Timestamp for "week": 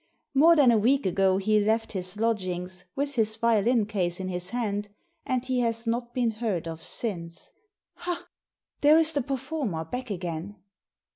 0.79-1.05